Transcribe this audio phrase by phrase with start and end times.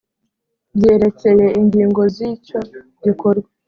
[0.77, 2.59] byerekeye ingingo z icyo
[3.03, 3.47] gikorwa